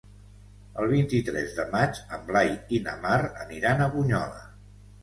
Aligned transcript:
El 0.83 0.87
vint-i-tres 0.93 1.53
de 1.59 1.67
maig 1.75 2.01
en 2.17 2.27
Blai 2.33 2.51
i 2.79 2.81
na 2.89 2.99
Mar 3.07 3.21
aniran 3.47 3.87
a 3.89 3.93
Bunyola. 3.97 4.45